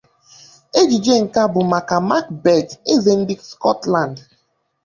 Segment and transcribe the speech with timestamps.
[0.79, 4.15] Ejije ǹkè â bụ̀ màkà Macbeth, ezè ndị Scotland.